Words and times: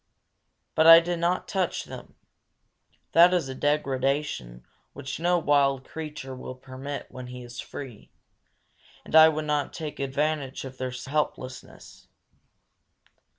But 0.73 0.87
I 0.87 0.99
did 0.99 1.19
not 1.19 1.47
touch 1.47 1.83
them. 1.83 2.15
That 3.11 3.35
is 3.35 3.47
a 3.47 3.53
degradation 3.53 4.65
which 4.93 5.19
no 5.19 5.37
wild 5.37 5.85
creature 5.87 6.35
will 6.35 6.55
permit 6.55 7.05
when 7.11 7.27
he 7.27 7.43
is 7.43 7.59
free; 7.59 8.09
and 9.05 9.15
I 9.15 9.29
would 9.29 9.45
not 9.45 9.73
take 9.73 9.99
advantage 9.99 10.65
of 10.65 10.79
their 10.79 10.89
helplessness. 10.89 12.07